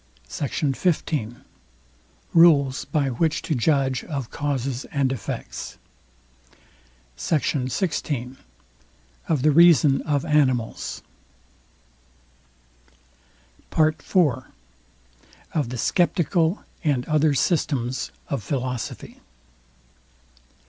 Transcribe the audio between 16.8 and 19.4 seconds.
AND OTHER SYSTEMS OF PHILOSOPHY.